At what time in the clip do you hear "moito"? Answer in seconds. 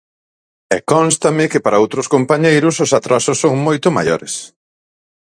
3.67-3.87